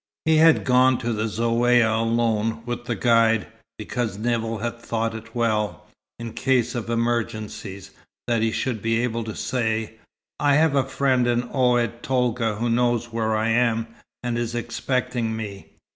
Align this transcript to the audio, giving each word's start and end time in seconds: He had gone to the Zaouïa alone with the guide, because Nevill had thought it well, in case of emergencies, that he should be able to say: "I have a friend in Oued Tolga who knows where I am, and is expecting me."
He 0.25 0.37
had 0.37 0.63
gone 0.63 0.97
to 0.97 1.13
the 1.13 1.25
Zaouïa 1.25 1.95
alone 1.99 2.63
with 2.65 2.85
the 2.85 2.95
guide, 2.95 3.45
because 3.77 4.17
Nevill 4.17 4.57
had 4.57 4.79
thought 4.79 5.13
it 5.13 5.35
well, 5.35 5.85
in 6.17 6.33
case 6.33 6.73
of 6.73 6.89
emergencies, 6.89 7.91
that 8.25 8.41
he 8.41 8.51
should 8.51 8.81
be 8.81 8.99
able 9.01 9.23
to 9.23 9.35
say: 9.35 9.97
"I 10.39 10.55
have 10.55 10.73
a 10.73 10.85
friend 10.89 11.27
in 11.27 11.43
Oued 11.55 12.01
Tolga 12.01 12.55
who 12.55 12.67
knows 12.67 13.13
where 13.13 13.35
I 13.35 13.49
am, 13.49 13.85
and 14.23 14.39
is 14.39 14.55
expecting 14.55 15.35
me." 15.37 15.67